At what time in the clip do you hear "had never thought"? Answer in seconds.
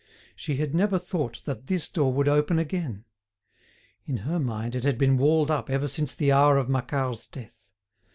0.55-1.43